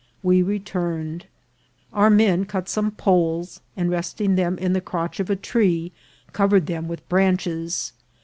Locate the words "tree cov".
5.35-6.49